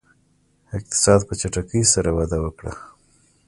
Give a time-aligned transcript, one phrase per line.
[0.77, 2.73] اقتصاد په چټکۍ سره وده وکړه.